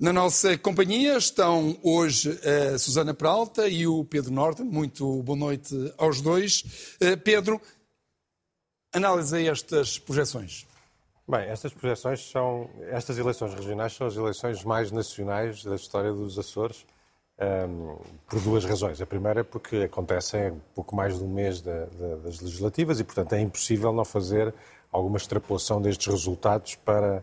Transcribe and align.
Na 0.00 0.14
nossa 0.14 0.56
companhia 0.56 1.18
estão 1.18 1.76
hoje 1.82 2.30
a 2.42 2.78
Susana 2.78 3.12
Peralta 3.12 3.68
e 3.68 3.86
o 3.86 4.02
Pedro 4.02 4.32
Norton. 4.32 4.64
Muito 4.64 5.22
boa 5.22 5.38
noite 5.38 5.74
aos 5.98 6.22
dois. 6.22 6.96
Eh, 6.98 7.16
Pedro, 7.16 7.60
análise 8.94 9.46
estas 9.46 9.98
projeções. 9.98 10.66
Bem, 11.28 11.42
estas 11.50 11.74
projeções 11.74 12.30
são. 12.30 12.70
Estas 12.88 13.18
eleições 13.18 13.52
regionais 13.52 13.92
são 13.92 14.06
as 14.06 14.16
eleições 14.16 14.64
mais 14.64 14.90
nacionais 14.90 15.62
da 15.62 15.76
história 15.76 16.14
dos 16.14 16.38
Açores, 16.38 16.86
um, 17.38 17.44
ehm, 17.44 17.96
por 18.26 18.40
duas 18.40 18.64
razões. 18.64 19.02
A 19.02 19.06
primeira 19.06 19.40
é 19.40 19.44
porque 19.44 19.82
acontecem 19.82 20.58
pouco 20.74 20.96
mais 20.96 21.18
de 21.18 21.24
um 21.24 21.28
mês 21.28 21.60
da, 21.60 21.84
da, 21.84 22.16
das 22.24 22.40
legislativas 22.40 23.00
e, 23.00 23.04
portanto, 23.04 23.34
é 23.34 23.40
impossível 23.42 23.92
não 23.92 24.06
fazer 24.06 24.54
alguma 24.90 25.18
extrapolação 25.18 25.78
destes 25.78 26.06
resultados 26.06 26.74
para 26.74 27.22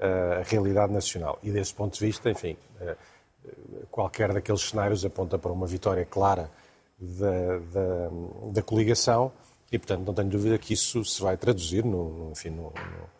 a 0.00 0.42
realidade 0.42 0.92
nacional. 0.92 1.38
E, 1.42 1.50
desse 1.50 1.74
ponto 1.74 1.98
de 1.98 2.06
vista, 2.06 2.30
enfim, 2.30 2.56
uh, 2.80 3.86
qualquer 3.90 4.32
daqueles 4.32 4.62
cenários 4.62 5.04
aponta 5.04 5.38
para 5.38 5.52
uma 5.52 5.66
vitória 5.66 6.04
clara 6.04 6.50
da, 6.98 7.58
da, 7.58 8.10
da 8.52 8.62
coligação 8.62 9.32
e, 9.70 9.78
portanto, 9.78 10.06
não 10.06 10.14
tenho 10.14 10.28
dúvida 10.28 10.58
que 10.58 10.74
isso 10.74 11.04
se 11.04 11.20
vai 11.20 11.36
traduzir 11.36 11.84
no, 11.84 12.30
enfim, 12.32 12.50
no, 12.50 12.64
no 12.64 13.18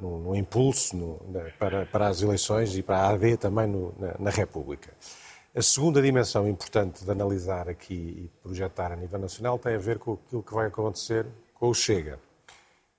no, 0.00 0.34
impulso 0.34 0.96
no, 0.96 1.20
para, 1.58 1.86
para, 1.86 2.08
as 2.08 2.20
eleições 2.22 2.76
e 2.76 2.82
para 2.82 2.98
a 2.98 3.08
AD 3.10 3.36
também 3.38 3.66
no, 3.66 3.94
na, 3.98 4.14
na, 4.18 4.30
República. 4.30 4.92
A 5.54 5.62
segunda 5.62 6.00
dimensão 6.00 6.48
importante 6.48 7.04
de 7.04 7.10
analisar 7.10 7.68
aqui 7.68 7.94
e 7.94 8.30
projetar 8.42 8.92
a 8.92 8.96
nível 8.96 9.18
nacional 9.18 9.58
tem 9.58 9.74
a 9.74 9.78
ver 9.78 9.98
com 9.98 10.14
aquilo 10.14 10.42
que 10.42 10.54
vai 10.54 10.66
acontecer 10.66 11.26
com 11.54 11.68
o 11.68 11.74
Chega. 11.74 12.18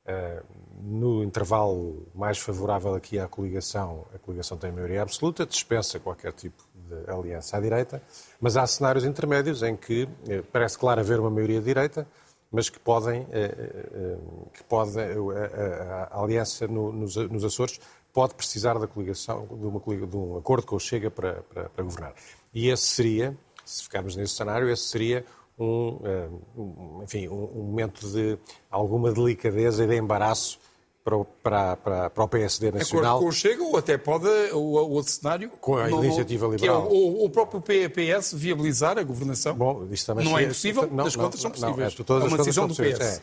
Uh, 0.06 0.44
no 0.84 1.24
intervalo 1.24 2.06
mais 2.14 2.38
favorável 2.38 2.94
aqui 2.94 3.18
à 3.18 3.28
coligação, 3.28 4.06
a 4.14 4.20
coligação 4.20 4.58
tem 4.58 4.72
maioria 4.72 5.02
absoluta, 5.02 5.46
dispensa 5.46 6.00
qualquer 6.00 6.34
tipo 6.34 6.62
de 6.76 7.10
aliança 7.10 7.58
à 7.58 7.60
direita, 7.60 8.02
mas 8.40 8.58
há 8.58 8.68
cenários 8.68 9.06
intermédios 9.06 9.64
em 9.64 9.76
que 9.76 10.08
eh, 10.28 10.44
parece 10.52 10.78
claro 10.78 11.00
haver 11.00 11.20
uma 11.20 11.30
maioria 11.30 11.60
de 11.60 11.66
direita, 11.66 12.06
mas 12.52 12.70
que 12.70 12.80
podem, 12.80 13.26
eh, 13.32 13.56
eh, 13.94 14.18
que 14.54 14.64
pode, 14.66 15.00
a, 15.00 16.22
aliança 16.22 16.68
nos, 16.68 17.18
Açores 17.46 17.80
pode 18.12 18.36
precisar 18.36 18.78
da 18.78 18.88
coligação, 18.88 19.48
de, 19.48 19.66
uma, 19.66 19.80
de 19.80 20.18
um 20.18 20.38
acordo 20.38 20.68
com 20.68 20.76
o 20.76 20.80
Chega 20.80 21.10
para, 21.10 21.42
para, 21.54 21.70
para, 21.70 21.84
governar. 21.84 22.14
E 22.54 22.70
esse 22.70 22.88
seria, 22.88 23.36
se 23.66 23.84
ficarmos 23.84 24.16
nesse 24.16 24.36
cenário, 24.36 24.70
esse 24.70 24.84
seria 24.84 25.26
um, 25.58 26.00
eh, 26.04 26.30
um 26.58 27.02
enfim, 27.04 27.28
um, 27.28 27.44
um 27.44 27.64
momento 27.64 28.08
de 28.08 28.38
alguma 28.70 29.12
delicadeza 29.12 29.84
e 29.84 29.88
de 29.88 29.96
embaraço 29.96 30.60
para 31.04 31.18
o, 31.18 31.26
para, 31.26 31.76
para, 31.76 32.10
para 32.10 32.24
o 32.24 32.28
PSD 32.28 32.72
Nacional. 32.72 33.20
Com 33.20 33.26
o 33.26 33.32
Chega 33.32 33.64
ou 33.64 33.78
até 33.78 33.98
pode 33.98 34.28
o, 34.54 34.58
o 34.58 34.92
outro 34.92 35.12
cenário? 35.12 35.50
Com 35.60 35.78
a 35.78 35.90
não, 35.90 36.04
iniciativa 36.04 36.48
liberal. 36.48 36.88
Que 36.88 36.96
é 36.96 36.98
o, 36.98 37.26
o, 37.26 37.30
próprio 37.30 37.62
PS 37.62 38.34
viabilizar 38.34 38.98
a 38.98 39.04
governação? 39.04 39.56
Bom, 39.56 39.86
também 40.06 40.26
não 40.26 40.38
é 40.38 40.44
impossível, 40.44 40.90
não, 40.92 41.06
as 41.06 41.16
contas 41.16 41.42
são 41.42 41.52
possíveis. 41.52 41.98
Não, 41.98 42.18
é, 42.18 42.22
é 42.22 42.28
uma 42.28 42.38
decisão 42.38 42.68
do 42.68 42.76
PS. 42.76 43.22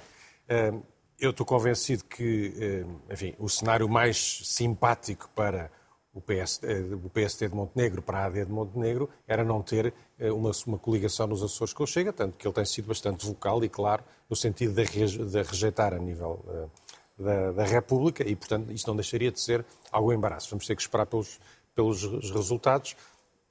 É. 0.48 0.74
Eu 1.18 1.30
estou 1.30 1.44
convencido 1.44 2.04
que, 2.04 2.84
enfim, 3.10 3.34
o 3.38 3.46
cenário 3.46 3.86
mais 3.86 4.40
simpático 4.44 5.28
para 5.34 5.70
o 6.12 6.20
PSD, 6.20 6.94
o 6.94 7.08
PSD 7.08 7.48
de 7.48 7.54
Montenegro 7.54 8.02
para 8.02 8.18
a 8.18 8.24
AD 8.24 8.44
de 8.44 8.50
Montenegro 8.50 9.08
era 9.28 9.44
não 9.44 9.62
ter 9.62 9.94
uma, 10.18 10.50
uma 10.66 10.78
coligação 10.78 11.26
nos 11.26 11.42
Açores 11.42 11.72
com 11.72 11.84
o 11.84 11.86
Chega, 11.86 12.12
tanto 12.12 12.36
que 12.36 12.46
ele 12.46 12.54
tem 12.54 12.64
sido 12.64 12.88
bastante 12.88 13.24
vocal 13.24 13.62
e 13.64 13.68
claro 13.68 14.02
no 14.28 14.34
sentido 14.34 14.74
de, 14.74 14.84
de 14.84 15.42
rejeitar 15.42 15.94
a 15.94 15.98
nível 15.98 16.68
da, 17.20 17.52
da, 17.52 17.64
República 17.64 18.26
e, 18.28 18.34
portanto, 18.34 18.72
isto 18.72 18.86
não 18.88 18.96
deixaria 18.96 19.30
de 19.30 19.40
ser 19.40 19.64
algum 19.92 20.12
embaraço. 20.12 20.50
Vamos 20.50 20.66
ter 20.66 20.74
que 20.74 20.82
esperar 20.82 21.06
pelos, 21.06 21.38
pelos 21.74 22.02
resultados. 22.30 22.96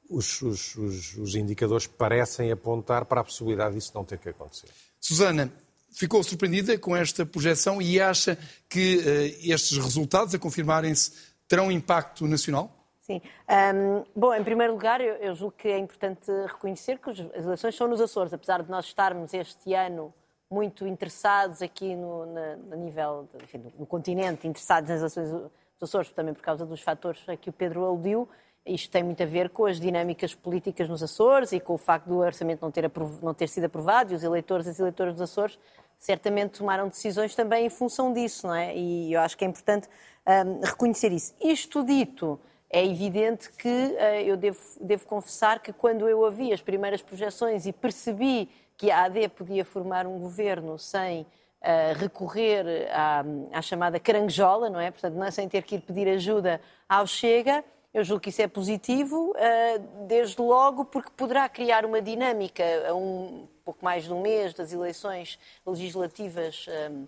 Os, 0.09 0.41
os, 0.41 0.75
os, 0.75 1.17
os 1.17 1.35
indicadores 1.35 1.85
parecem 1.85 2.51
apontar 2.51 3.05
para 3.05 3.21
a 3.21 3.23
possibilidade 3.23 3.75
disso 3.75 3.91
não 3.93 4.03
ter 4.03 4.17
que 4.17 4.29
acontecer. 4.29 4.67
Susana, 4.99 5.51
ficou 5.91 6.23
surpreendida 6.23 6.77
com 6.77 6.95
esta 6.95 7.25
projeção 7.25 7.81
e 7.81 7.99
acha 8.01 8.37
que 8.67 8.97
uh, 8.97 9.51
estes 9.51 9.77
resultados, 9.77 10.33
a 10.33 10.39
confirmarem-se, 10.39 11.11
terão 11.49 11.71
impacto 11.71 12.25
nacional? 12.27 12.71
Sim. 13.01 13.21
Um, 13.49 14.03
bom, 14.15 14.33
em 14.35 14.43
primeiro 14.43 14.73
lugar, 14.73 15.01
eu, 15.01 15.15
eu, 15.15 15.33
julgo 15.33 15.55
que 15.57 15.67
é 15.67 15.79
importante 15.79 16.31
reconhecer 16.45 16.99
que 16.99 17.09
as 17.09 17.43
eleições 17.43 17.75
são 17.75 17.87
nos 17.87 17.99
Açores, 17.99 18.31
apesar 18.31 18.61
de 18.61 18.69
nós 18.69 18.85
estarmos 18.85 19.33
este 19.33 19.73
ano 19.73 20.13
muito 20.51 20.85
interessados 20.85 21.63
aqui 21.63 21.95
no, 21.95 22.27
na, 22.27 22.55
no 22.55 22.75
nível, 22.75 23.27
de, 23.33 23.43
enfim, 23.43 23.73
no 23.79 23.85
continente, 23.87 24.47
interessados 24.47 24.91
nas 24.91 25.01
ações 25.01 25.31
dos 25.31 25.51
Açores, 25.81 26.11
também 26.11 26.35
por 26.35 26.43
causa 26.43 26.67
dos 26.67 26.81
fatores 26.81 27.27
a 27.27 27.35
que 27.35 27.49
o 27.49 27.53
Pedro 27.53 27.83
aludiu. 27.83 28.29
Isto 28.63 28.91
tem 28.91 29.01
muito 29.01 29.23
a 29.23 29.25
ver 29.25 29.49
com 29.49 29.65
as 29.65 29.79
dinâmicas 29.79 30.35
políticas 30.35 30.87
nos 30.87 31.01
Açores 31.01 31.51
e 31.51 31.59
com 31.59 31.73
o 31.73 31.77
facto 31.79 32.05
do 32.05 32.19
orçamento 32.19 32.61
não 32.61 32.69
ter, 32.69 32.91
não 33.23 33.33
ter 33.33 33.49
sido 33.49 33.63
aprovado 33.63 34.13
e 34.13 34.15
os 34.15 34.23
eleitores 34.23 34.67
e 34.67 34.69
as 34.69 34.79
eleitoras 34.79 35.13
dos 35.13 35.23
Açores 35.23 35.57
certamente 35.99 36.59
tomaram 36.59 36.87
decisões 36.87 37.35
também 37.35 37.65
em 37.65 37.69
função 37.69 38.13
disso, 38.13 38.47
não 38.47 38.55
é? 38.55 38.75
E 38.75 39.13
eu 39.13 39.19
acho 39.19 39.37
que 39.37 39.43
é 39.43 39.47
importante 39.47 39.87
um, 40.25 40.61
reconhecer 40.61 41.11
isso. 41.11 41.35
Isto 41.41 41.83
dito, 41.83 42.39
é 42.69 42.85
evidente 42.85 43.51
que 43.51 43.67
uh, 43.67 44.21
eu 44.25 44.37
devo, 44.37 44.59
devo 44.79 45.05
confessar 45.05 45.59
que 45.59 45.73
quando 45.73 46.07
eu 46.07 46.19
ouvi 46.21 46.53
as 46.53 46.61
primeiras 46.61 47.01
projeções 47.01 47.65
e 47.65 47.73
percebi 47.73 48.49
que 48.77 48.89
a 48.89 49.03
AD 49.03 49.27
podia 49.29 49.65
formar 49.65 50.07
um 50.07 50.17
governo 50.19 50.79
sem 50.79 51.21
uh, 51.23 51.93
recorrer 51.97 52.87
à, 52.91 53.25
à, 53.51 53.61
chamada 53.61 53.99
caranguejola, 53.99 54.69
não 54.69 54.79
é? 54.79 54.91
Portanto, 54.91 55.15
não 55.15 55.25
é 55.25 55.31
sem 55.31 55.49
ter 55.49 55.63
que 55.63 55.75
ir 55.75 55.81
pedir 55.81 56.07
ajuda 56.07 56.61
ao 56.87 57.05
Chega. 57.05 57.63
Eu 57.93 58.03
julgo 58.05 58.21
que 58.21 58.29
isso 58.29 58.41
é 58.41 58.47
positivo, 58.47 59.31
uh, 59.31 60.05
desde 60.07 60.39
logo 60.41 60.85
porque 60.85 61.09
poderá 61.17 61.49
criar 61.49 61.83
uma 61.83 62.01
dinâmica 62.01 62.63
um 62.93 63.47
pouco 63.69 63.85
mais 63.85 64.05
de 64.05 64.13
um 64.13 64.19
mês 64.19 64.51
das 64.55 64.73
eleições 64.73 65.37
legislativas 65.63 66.65
um, 66.89 67.07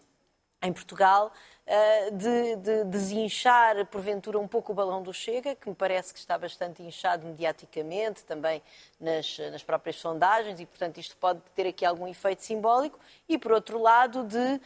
em 0.62 0.72
Portugal, 0.72 1.34
eh, 1.66 2.12
de, 2.12 2.56
de 2.58 2.84
desinchar, 2.84 3.84
porventura, 3.88 4.38
um 4.38 4.48
pouco 4.48 4.72
o 4.72 4.76
balão 4.76 5.02
do 5.02 5.12
Chega, 5.12 5.56
que 5.56 5.68
me 5.68 5.74
parece 5.74 6.14
que 6.14 6.20
está 6.20 6.38
bastante 6.38 6.84
inchado 6.84 7.26
mediaticamente, 7.26 8.24
também 8.24 8.62
nas, 9.02 9.38
nas 9.52 9.64
próprias 9.64 9.98
sondagens, 9.98 10.60
e, 10.60 10.66
portanto, 10.66 11.00
isto 11.00 11.18
pode 11.18 11.42
ter 11.56 11.68
aqui 11.68 11.84
algum 11.84 12.08
efeito 12.08 12.44
simbólico, 12.44 13.00
e, 13.28 13.38
por 13.38 13.52
outro 13.52 13.80
lado, 13.80 14.24
de 14.24 14.62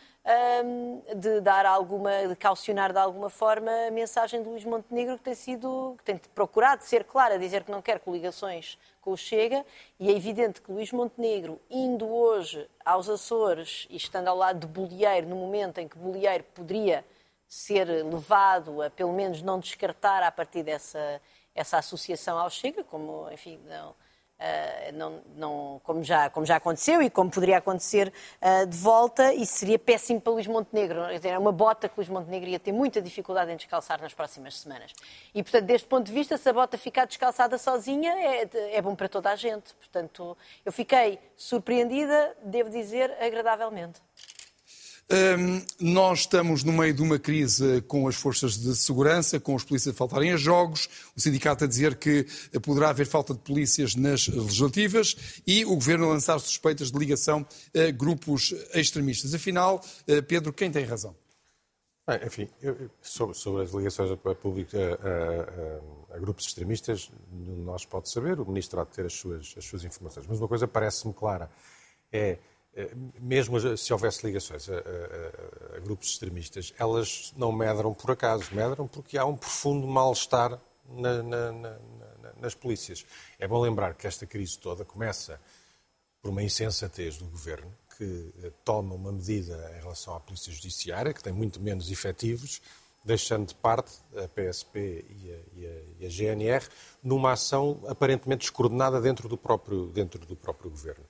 de 1.17 1.39
dar 1.39 1.67
alguma, 1.67 2.27
de 2.27 2.35
calcionar 2.35 2.91
de 2.91 2.97
alguma 2.97 3.29
forma 3.29 3.69
a 3.87 3.91
mensagem 3.91 4.41
de 4.41 4.49
Luís 4.49 4.65
Montenegro 4.65 5.17
que 5.19 5.23
tem 5.23 5.35
sido, 5.35 5.93
que 5.99 6.03
tem 6.03 6.17
procurado 6.33 6.83
ser 6.83 7.03
clara, 7.03 7.37
dizer 7.37 7.63
que 7.63 7.69
não 7.69 7.79
quer 7.79 7.99
coligações 7.99 8.75
com 9.01 9.11
o 9.11 9.17
Chega, 9.17 9.63
e 9.99 10.09
é 10.09 10.15
evidente 10.15 10.61
que 10.61 10.71
Luís 10.71 10.91
Montenegro, 10.91 11.61
indo 11.69 12.11
hoje 12.11 12.67
aos 12.83 13.07
Açores 13.07 13.85
e 13.87 13.97
estando 13.97 14.27
ao 14.27 14.35
lado 14.35 14.61
de 14.61 14.67
Bolieiro, 14.67 15.27
no 15.27 15.35
momento 15.35 15.77
em 15.77 15.87
que 15.87 15.95
Bolieiro 15.95 16.43
poderia 16.55 17.05
ser 17.47 17.85
levado 17.85 18.81
a 18.81 18.89
pelo 18.89 19.13
menos 19.13 19.43
não 19.43 19.59
descartar 19.59 20.23
a 20.23 20.31
partir 20.31 20.63
dessa 20.63 21.21
essa 21.53 21.77
associação 21.77 22.37
ao 22.37 22.49
Chega, 22.49 22.83
como, 22.83 23.31
enfim, 23.31 23.59
não, 23.65 23.95
Uh, 24.37 24.91
não, 24.93 25.21
não, 25.37 25.81
como, 25.83 26.03
já, 26.03 26.29
como 26.29 26.45
já 26.45 26.57
aconteceu 26.57 27.01
e 27.01 27.09
como 27.09 27.31
poderia 27.31 27.57
acontecer 27.57 28.11
uh, 28.41 28.65
de 28.67 28.77
volta, 28.77 29.33
e 29.33 29.45
seria 29.45 29.79
péssimo 29.79 30.19
para 30.19 30.33
Luís 30.33 30.45
Montenegro. 30.45 30.99
É 31.23 31.39
uma 31.39 31.53
bota 31.53 31.87
que 31.87 31.95
Luís 31.97 32.09
Montenegro 32.09 32.49
ia 32.49 32.59
ter 32.59 32.73
muita 32.73 33.01
dificuldade 33.01 33.51
em 33.51 33.55
descalçar 33.55 34.01
nas 34.01 34.13
próximas 34.13 34.59
semanas. 34.59 34.91
E, 35.33 35.41
portanto, 35.41 35.65
deste 35.65 35.87
ponto 35.87 36.05
de 36.05 36.11
vista, 36.11 36.37
se 36.37 36.49
a 36.49 36.53
bota 36.53 36.77
ficar 36.77 37.05
descalçada 37.05 37.57
sozinha, 37.57 38.11
é, 38.11 38.49
é 38.73 38.81
bom 38.81 38.93
para 38.93 39.07
toda 39.07 39.31
a 39.31 39.35
gente. 39.35 39.73
Portanto, 39.75 40.37
eu 40.65 40.71
fiquei 40.71 41.17
surpreendida, 41.37 42.35
devo 42.43 42.69
dizer, 42.69 43.15
agradavelmente. 43.21 44.04
Nós 45.79 46.21
estamos 46.21 46.63
no 46.63 46.73
meio 46.73 46.93
de 46.93 47.01
uma 47.01 47.19
crise 47.19 47.81
com 47.83 48.07
as 48.07 48.15
forças 48.15 48.57
de 48.57 48.75
segurança, 48.75 49.39
com 49.39 49.53
os 49.53 49.63
polícias 49.63 49.93
a 49.93 49.97
faltarem 49.97 50.31
a 50.31 50.37
jogos, 50.37 50.89
o 51.15 51.21
sindicato 51.21 51.63
a 51.63 51.67
dizer 51.67 51.95
que 51.95 52.25
poderá 52.63 52.89
haver 52.89 53.05
falta 53.05 53.33
de 53.33 53.39
polícias 53.39 53.93
nas 53.95 54.27
legislativas 54.27 55.15
e 55.45 55.63
o 55.63 55.75
governo 55.75 56.05
a 56.05 56.13
lançar 56.13 56.39
suspeitas 56.39 56.91
de 56.91 56.97
ligação 56.97 57.45
a 57.75 57.91
grupos 57.91 58.53
extremistas. 58.73 59.35
Afinal, 59.35 59.79
eh, 60.07 60.21
Pedro, 60.21 60.51
quem 60.51 60.71
tem 60.71 60.83
razão? 60.83 61.15
Bem, 62.07 62.19
enfim, 62.23 62.47
eu, 62.61 62.89
sobre, 63.01 63.35
sobre, 63.35 63.63
as 63.63 63.71
ligações 63.71 64.11
a, 64.11 64.13
a, 64.13 64.17
a, 66.13 66.15
a, 66.15 66.19
grupos 66.19 66.45
extremistas, 66.45 67.11
nenhum 67.31 67.55
de 67.55 67.61
nós 67.61 67.83
pode 67.83 68.09
saber, 68.09 68.39
o 68.39 68.45
Ministro 68.45 68.79
há 68.79 68.83
de 68.83 68.91
ter 68.91 69.05
as 69.05 69.13
suas, 69.13 69.55
as 69.57 69.65
suas 69.65 69.83
informações. 69.83 70.27
Mas 70.27 70.39
uma 70.39 70.47
coisa 70.47 70.67
parece-me 70.67 71.13
clara, 71.13 71.49
é 72.11 72.37
mesmo 73.19 73.77
se 73.77 73.93
houvesse 73.93 74.25
ligações 74.25 74.69
a, 74.69 74.75
a, 74.75 75.77
a, 75.77 75.79
grupos 75.79 76.09
extremistas, 76.09 76.73
elas 76.77 77.33
não 77.37 77.51
medram 77.51 77.93
por 77.93 78.11
acaso, 78.11 78.53
medram 78.53 78.87
porque 78.87 79.17
há 79.17 79.25
um 79.25 79.35
profundo 79.35 79.87
mal-estar 79.87 80.59
na, 80.89 81.23
na, 81.23 81.51
na, 81.51 81.79
nas 82.39 82.53
polícias. 82.53 83.05
É 83.39 83.47
bom 83.47 83.59
lembrar 83.61 83.93
que 83.95 84.07
esta 84.07 84.25
crise 84.25 84.57
toda 84.57 84.83
começa 84.83 85.39
por 86.21 86.29
uma 86.29 86.43
insensatez 86.43 87.17
do 87.17 87.25
governo 87.25 87.71
que 87.97 88.33
eh, 88.43 88.51
toma 88.63 88.93
uma 88.93 89.11
medida 89.11 89.73
em 89.77 89.81
relação 89.81 90.15
à 90.15 90.19
polícia 90.19 90.51
judiciária, 90.51 91.13
que 91.13 91.23
tem 91.23 91.31
muito 91.31 91.61
menos 91.61 91.89
efetivos, 91.89 92.61
deixando 93.03 93.47
de 93.47 93.55
parte 93.55 93.91
a 94.17 94.27
PSP 94.27 95.05
e 95.07 95.31
a, 95.31 95.59
e 95.59 95.65
a, 95.65 95.81
e 95.99 96.05
a 96.05 96.09
GNR 96.09 96.65
numa 97.03 97.33
ação 97.33 97.79
aparentemente 97.87 98.41
descoordenada 98.41 98.99
dentro 98.99 99.29
do 99.29 99.37
próprio, 99.37 99.87
dentro 99.87 100.25
do 100.25 100.35
próprio 100.35 100.69
governo. 100.69 101.05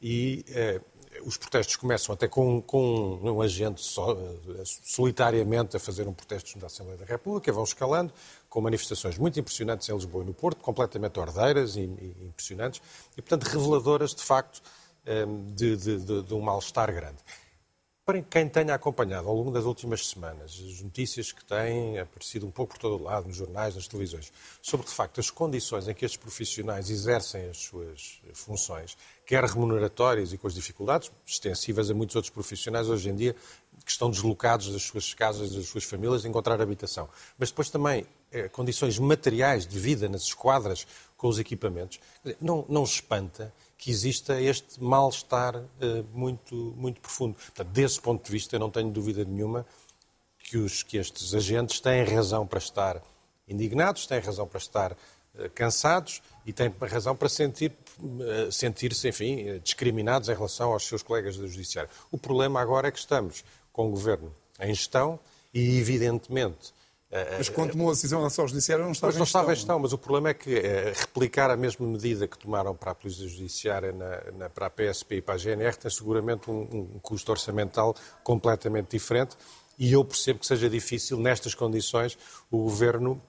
E 0.00 0.44
eh, 0.48 0.80
os 1.24 1.36
protestos 1.36 1.76
começam 1.76 2.12
até 2.12 2.28
com, 2.28 2.60
com 2.62 3.18
um 3.22 3.40
agente 3.40 3.80
só, 3.80 4.12
eh, 4.12 4.62
solitariamente 4.64 5.76
a 5.76 5.80
fazer 5.80 6.06
um 6.08 6.12
protesto 6.12 6.58
na 6.58 6.66
Assembleia 6.66 6.98
da 6.98 7.04
República, 7.04 7.52
vão 7.52 7.64
escalando, 7.64 8.12
com 8.48 8.60
manifestações 8.60 9.18
muito 9.18 9.38
impressionantes 9.38 9.88
em 9.88 9.94
Lisboa 9.94 10.24
e 10.24 10.26
no 10.26 10.34
Porto, 10.34 10.60
completamente 10.60 11.18
ordeiras 11.18 11.76
e, 11.76 11.80
e 11.80 12.16
impressionantes, 12.28 12.80
e, 13.16 13.22
portanto, 13.22 13.44
reveladoras, 13.44 14.14
de 14.14 14.22
facto, 14.22 14.62
eh, 15.06 15.26
de, 15.54 15.76
de, 15.76 15.98
de, 15.98 16.22
de 16.22 16.34
um 16.34 16.40
mal-estar 16.40 16.92
grande. 16.92 17.18
Quem 18.28 18.48
tenha 18.48 18.74
acompanhado 18.74 19.28
ao 19.28 19.34
longo 19.34 19.50
das 19.50 19.64
últimas 19.64 20.08
semanas 20.08 20.60
as 20.66 20.80
notícias 20.80 21.32
que 21.32 21.44
têm 21.44 21.98
aparecido 21.98 22.46
um 22.46 22.50
pouco 22.50 22.74
por 22.74 22.80
todo 22.80 23.00
o 23.00 23.04
lado, 23.04 23.28
nos 23.28 23.36
jornais, 23.36 23.74
nas 23.74 23.86
televisões, 23.86 24.32
sobre 24.60 24.86
de 24.86 24.92
facto 24.92 25.20
as 25.20 25.30
condições 25.30 25.86
em 25.86 25.94
que 25.94 26.04
estes 26.04 26.20
profissionais 26.20 26.90
exercem 26.90 27.48
as 27.48 27.58
suas 27.58 28.20
funções, 28.32 28.96
quer 29.24 29.44
remuneratórias 29.44 30.32
e 30.32 30.38
com 30.38 30.46
as 30.46 30.54
dificuldades 30.54 31.10
extensivas 31.26 31.90
a 31.90 31.94
muitos 31.94 32.16
outros 32.16 32.32
profissionais 32.32 32.88
hoje 32.88 33.08
em 33.08 33.14
dia 33.14 33.36
que 33.84 33.90
estão 33.90 34.10
deslocados 34.10 34.72
das 34.72 34.82
suas 34.82 35.14
casas, 35.14 35.52
das 35.52 35.66
suas 35.66 35.84
famílias, 35.84 36.24
encontrar 36.24 36.60
habitação. 36.60 37.08
Mas 37.38 37.50
depois 37.50 37.70
também 37.70 38.06
eh, 38.32 38.48
condições 38.48 38.98
materiais 38.98 39.66
de 39.66 39.78
vida 39.78 40.08
nas 40.08 40.22
esquadras 40.22 40.86
com 41.16 41.28
os 41.28 41.38
equipamentos. 41.38 42.00
Não, 42.40 42.64
não 42.68 42.84
espanta 42.84 43.52
que 43.80 43.90
exista 43.90 44.38
este 44.38 44.80
mal-estar 44.80 45.56
uh, 45.56 45.66
muito, 46.12 46.54
muito 46.76 47.00
profundo. 47.00 47.34
Portanto, 47.34 47.68
desse 47.68 47.98
ponto 47.98 48.22
de 48.22 48.30
vista, 48.30 48.54
eu 48.54 48.60
não 48.60 48.70
tenho 48.70 48.90
dúvida 48.90 49.24
nenhuma 49.24 49.66
que, 50.38 50.58
os, 50.58 50.82
que 50.82 50.98
estes 50.98 51.34
agentes 51.34 51.80
têm 51.80 52.04
razão 52.04 52.46
para 52.46 52.58
estar 52.58 53.02
indignados, 53.48 54.06
têm 54.06 54.20
razão 54.20 54.46
para 54.46 54.58
estar 54.58 54.92
uh, 54.92 55.50
cansados 55.54 56.20
e 56.44 56.52
têm 56.52 56.70
razão 56.78 57.16
para 57.16 57.30
sentir, 57.30 57.72
uh, 57.98 58.52
sentir-se, 58.52 59.08
enfim, 59.08 59.58
discriminados 59.64 60.28
em 60.28 60.34
relação 60.34 60.74
aos 60.74 60.86
seus 60.86 61.02
colegas 61.02 61.38
do 61.38 61.48
Judiciário. 61.48 61.90
O 62.10 62.18
problema 62.18 62.60
agora 62.60 62.88
é 62.88 62.90
que 62.90 62.98
estamos 62.98 63.42
com 63.72 63.88
o 63.88 63.90
Governo 63.90 64.30
em 64.60 64.74
gestão 64.74 65.18
e, 65.54 65.78
evidentemente, 65.78 66.74
mas 67.36 67.48
quando 67.48 67.72
tomou 67.72 67.88
a 67.88 67.92
decisão 67.92 68.20
relação 68.20 68.44
ao 68.44 68.48
Judiciário 68.48 68.84
não 68.84 68.92
estava 68.92 69.12
mas 69.12 69.18
não 69.18 69.24
estava 69.24 69.52
em 69.52 69.56
gestão. 69.56 69.78
Mas 69.80 69.92
o 69.92 69.98
problema 69.98 70.28
é 70.28 70.34
que 70.34 70.54
é, 70.54 70.92
replicar 70.94 71.50
a 71.50 71.56
mesma 71.56 71.86
medida 71.86 72.28
que 72.28 72.38
tomaram 72.38 72.74
para 72.74 72.92
a 72.92 72.94
Polícia 72.94 73.26
Judiciária, 73.26 73.92
na, 73.92 74.38
na, 74.38 74.50
para 74.50 74.66
a 74.66 74.70
PSP 74.70 75.16
e 75.16 75.22
para 75.22 75.34
a 75.34 75.38
GNR, 75.38 75.76
tem 75.76 75.90
seguramente 75.90 76.50
um, 76.50 76.60
um 76.94 76.98
custo 77.00 77.32
orçamental 77.32 77.96
completamente 78.22 78.90
diferente 78.90 79.36
e 79.80 79.92
eu 79.92 80.04
percebo 80.04 80.40
que 80.40 80.46
seja 80.46 80.68
difícil, 80.68 81.18
nestas 81.18 81.54
condições, 81.54 82.18
o 82.50 82.58
Governo 82.58 83.20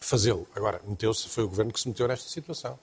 fazê-lo. 0.00 0.46
Agora, 0.54 0.80
meteu-se, 0.86 1.28
foi 1.28 1.42
o 1.42 1.48
Governo 1.48 1.72
que 1.72 1.80
se 1.80 1.88
meteu 1.88 2.06
nesta 2.06 2.28
situação. 2.28 2.78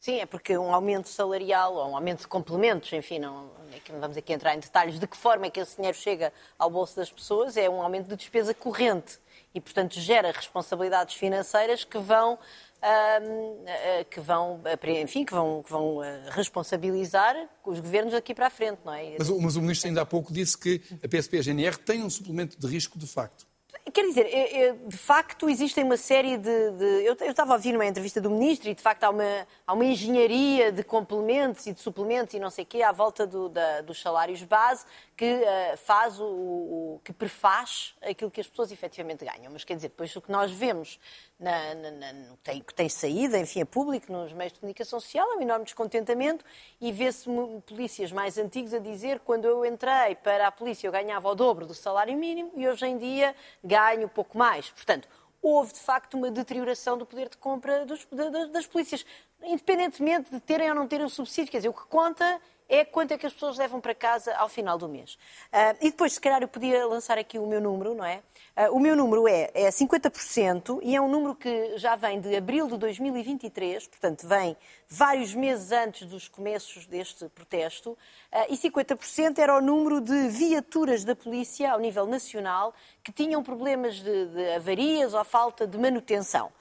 Sim, 0.00 0.20
é 0.20 0.26
porque 0.26 0.56
um 0.56 0.72
aumento 0.72 1.08
salarial 1.08 1.74
ou 1.74 1.90
um 1.90 1.96
aumento 1.96 2.20
de 2.20 2.28
complementos, 2.28 2.92
enfim, 2.92 3.18
não, 3.18 3.50
não 3.90 4.00
vamos 4.00 4.16
aqui 4.16 4.32
entrar 4.32 4.54
em 4.54 4.60
detalhes 4.60 4.98
de 4.98 5.06
que 5.06 5.16
forma 5.16 5.46
é 5.46 5.50
que 5.50 5.58
esse 5.58 5.76
dinheiro 5.76 5.96
chega 5.96 6.32
ao 6.56 6.70
bolso 6.70 6.94
das 6.94 7.10
pessoas, 7.10 7.56
é 7.56 7.68
um 7.68 7.82
aumento 7.82 8.08
de 8.08 8.16
despesa 8.16 8.54
corrente 8.54 9.18
e, 9.52 9.60
portanto, 9.60 9.98
gera 9.98 10.30
responsabilidades 10.30 11.16
financeiras 11.16 11.82
que 11.82 11.98
vão 11.98 12.38
que 14.08 14.20
vão, 14.20 14.60
enfim, 15.02 15.24
que 15.24 15.32
vão, 15.32 15.62
que 15.64 15.70
vão 15.70 16.00
ah, 16.00 16.30
responsabilizar 16.30 17.34
os 17.64 17.80
governos 17.80 18.12
daqui 18.12 18.32
para 18.32 18.46
a 18.46 18.50
frente, 18.50 18.78
não 18.84 18.94
é? 18.94 19.16
Mas, 19.18 19.28
mas 19.28 19.56
o 19.56 19.60
Ministro 19.60 19.88
ainda 19.88 20.02
há 20.02 20.06
pouco 20.06 20.32
disse 20.32 20.56
que 20.56 20.80
a 21.02 21.08
PSP 21.08 21.36
e 21.36 21.40
a 21.40 21.42
GNR 21.42 21.76
têm 21.78 22.04
um 22.04 22.10
suplemento 22.10 22.56
de 22.56 22.66
risco 22.68 22.96
de 22.96 23.06
facto. 23.06 23.46
Quer 23.92 24.02
dizer, 24.06 24.78
de 24.86 24.96
facto 24.96 25.48
existem 25.48 25.84
uma 25.84 25.96
série 25.96 26.36
de. 26.36 26.70
de 26.72 26.84
eu, 27.04 27.16
eu, 27.20 27.30
estava 27.30 27.52
a 27.52 27.56
ouvir 27.56 27.74
uma 27.74 27.86
entrevista 27.86 28.20
do 28.20 28.30
Ministro 28.30 28.68
e 28.68 28.74
de 28.74 28.82
facto 28.82 29.04
há 29.04 29.10
uma, 29.10 29.46
há 29.66 29.72
uma 29.72 29.84
engenharia 29.84 30.72
de 30.72 30.82
complementos 30.82 31.66
e 31.66 31.72
de 31.72 31.80
suplementos 31.80 32.34
e 32.34 32.40
não 32.40 32.50
sei 32.50 32.64
o 32.64 32.66
quê 32.66 32.82
à 32.82 32.92
volta 32.92 33.26
do, 33.26 33.48
da, 33.48 33.80
dos 33.82 34.00
salários 34.00 34.42
base 34.42 34.84
que 35.16 35.24
uh, 35.24 35.76
faz 35.78 36.20
o, 36.20 36.24
o, 36.24 37.00
que 37.02 37.12
prefaz 37.12 37.94
aquilo 38.02 38.30
que 38.30 38.40
as 38.40 38.46
pessoas 38.46 38.70
efetivamente 38.70 39.24
ganham. 39.24 39.52
Mas 39.52 39.64
quer 39.64 39.74
dizer, 39.74 39.88
depois 39.88 40.14
o 40.14 40.20
que 40.20 40.30
nós 40.30 40.50
vemos 40.50 40.98
na, 41.38 41.74
na, 41.74 41.90
na, 41.92 42.12
tem, 42.42 42.60
que 42.60 42.74
tem 42.74 42.88
saída, 42.88 43.38
enfim, 43.38 43.60
a 43.60 43.66
público, 43.66 44.12
nos 44.12 44.32
meios 44.32 44.52
de 44.52 44.58
comunicação 44.58 44.98
social, 44.98 45.30
é 45.32 45.36
um 45.36 45.42
enorme 45.42 45.64
descontentamento 45.64 46.44
e 46.80 46.90
vê-se 46.90 47.28
polícias 47.66 48.10
mais 48.10 48.36
antigos 48.38 48.74
a 48.74 48.78
dizer 48.80 49.20
quando 49.20 49.44
eu 49.44 49.64
entrei 49.64 50.16
para 50.16 50.48
a 50.48 50.52
polícia 50.52 50.88
eu 50.88 50.92
ganhava 50.92 51.28
o 51.28 51.34
dobro 51.34 51.64
do 51.64 51.74
salário 51.74 52.16
mínimo 52.16 52.50
e 52.56 52.66
hoje 52.66 52.86
em 52.86 52.98
dia 52.98 53.36
ganho 53.62 54.08
pouco 54.08 54.36
mais. 54.36 54.70
Portanto, 54.70 55.08
houve 55.40 55.72
de 55.72 55.80
facto 55.80 56.14
uma 56.14 56.30
deterioração 56.30 56.98
do 56.98 57.06
poder 57.06 57.28
de 57.28 57.36
compra 57.36 57.86
dos, 57.86 58.06
das 58.50 58.66
polícias, 58.66 59.06
independentemente 59.42 60.30
de 60.30 60.40
terem 60.40 60.68
ou 60.70 60.74
não 60.74 60.88
terem 60.88 61.06
o 61.06 61.10
subsídio. 61.10 61.52
Quer 61.52 61.58
dizer, 61.58 61.68
o 61.68 61.72
que 61.72 61.86
conta 61.86 62.40
é 62.68 62.84
quanto 62.84 63.12
é 63.12 63.18
que 63.18 63.26
as 63.26 63.32
pessoas 63.32 63.56
levam 63.56 63.80
para 63.80 63.94
casa 63.94 64.34
ao 64.36 64.48
final 64.48 64.76
do 64.76 64.88
mês. 64.88 65.14
Uh, 65.52 65.76
e 65.80 65.90
depois, 65.90 66.12
se 66.12 66.20
calhar, 66.20 66.42
eu 66.42 66.48
podia 66.48 66.86
lançar 66.86 67.16
aqui 67.16 67.38
o 67.38 67.46
meu 67.46 67.60
número, 67.60 67.94
não 67.94 68.04
é? 68.04 68.22
Uh, 68.56 68.76
o 68.76 68.78
meu 68.80 68.94
número 68.94 69.26
é, 69.26 69.50
é 69.54 69.68
50% 69.70 70.80
e 70.82 70.94
é 70.94 71.00
um 71.00 71.08
número 71.08 71.34
que 71.34 71.78
já 71.78 71.96
vem 71.96 72.20
de 72.20 72.36
abril 72.36 72.68
de 72.68 72.76
2023, 72.76 73.86
portanto, 73.86 74.28
vem 74.28 74.56
vários 74.86 75.34
meses 75.34 75.72
antes 75.72 76.06
dos 76.06 76.28
começos 76.28 76.86
deste 76.86 77.26
protesto, 77.30 77.92
uh, 77.92 77.96
e 78.50 78.56
50% 78.56 79.38
era 79.38 79.56
o 79.56 79.60
número 79.62 80.00
de 80.00 80.28
viaturas 80.28 81.04
da 81.04 81.16
polícia 81.16 81.72
ao 81.72 81.78
nível 81.78 82.06
nacional 82.06 82.74
que 83.02 83.12
tinham 83.12 83.42
problemas 83.42 83.96
de, 83.96 84.26
de 84.26 84.54
avarias 84.54 85.14
ou 85.14 85.24
falta 85.24 85.66
de 85.66 85.78
manutenção. 85.78 86.52